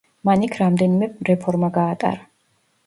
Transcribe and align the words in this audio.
მან 0.29 0.45
იქ 0.47 0.55
რამდენიმე 0.61 1.11
რეფორმა 1.31 1.71
გაატარა. 1.81 2.29